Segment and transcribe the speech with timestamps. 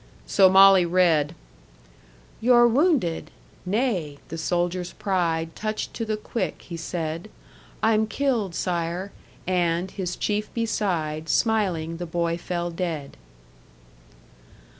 [0.25, 1.35] So Molly read:
[2.39, 3.29] "'You're wounded!
[3.67, 7.29] 'Nay,' the soldier's pride Touched to the quick, he said,
[7.83, 9.11] 'I'm killed, sire!'
[9.45, 13.15] And, his chief beside, Smiling the boy fell dead."